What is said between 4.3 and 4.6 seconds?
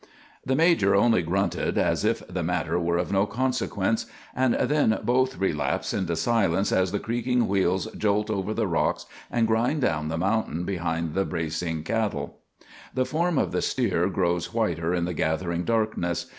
and